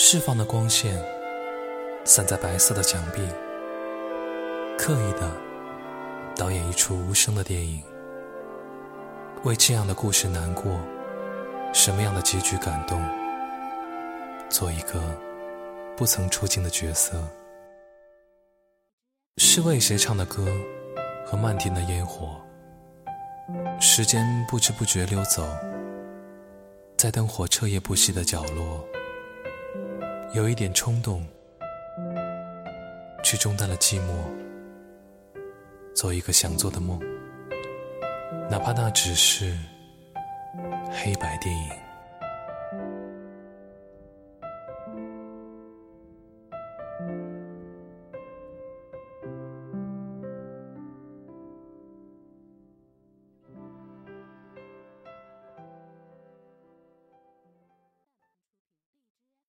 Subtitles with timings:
[0.00, 0.96] 释放的光线
[2.04, 3.20] 散在白色的墙壁，
[4.78, 5.28] 刻意的
[6.36, 7.82] 导演一出无声的电影，
[9.42, 10.80] 为这样的故事难过，
[11.74, 13.04] 什么样的结局感动，
[14.48, 15.02] 做一个
[15.96, 17.20] 不曾出镜的角色，
[19.38, 20.46] 是为谁唱的歌
[21.26, 22.40] 和漫天的烟火，
[23.80, 25.44] 时间不知不觉溜走。
[26.96, 28.84] 在灯火彻夜不熄的角落，
[30.34, 31.26] 有一点冲动，
[33.22, 34.12] 却中断了寂寞，
[35.94, 37.00] 做一个想做的梦，
[38.50, 39.56] 哪怕那只是
[40.90, 41.87] 黑白电影。